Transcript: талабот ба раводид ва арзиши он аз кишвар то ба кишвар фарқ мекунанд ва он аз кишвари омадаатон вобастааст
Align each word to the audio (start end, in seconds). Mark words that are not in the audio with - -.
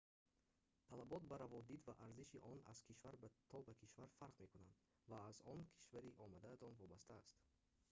талабот 0.91 1.23
ба 1.29 1.35
раводид 1.41 1.81
ва 1.87 1.93
арзиши 2.05 2.37
он 2.51 2.57
аз 2.71 2.79
кишвар 2.87 3.15
то 3.49 3.57
ба 3.67 3.73
кишвар 3.81 4.09
фарқ 4.19 4.35
мекунанд 4.43 4.77
ва 5.09 5.19
он 5.51 5.59
аз 5.67 5.71
кишвари 5.77 6.15
омадаатон 6.25 6.73
вобастааст 6.77 7.37